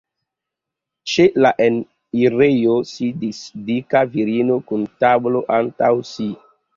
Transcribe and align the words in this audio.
Ĉe 1.11 1.25
la 1.45 1.49
enirejo 1.65 2.77
sidis 2.91 3.41
dika 3.67 4.01
virino 4.15 4.57
kun 4.73 4.87
tablo 5.05 5.43
antaŭ 5.59 5.91
si. 6.13 6.27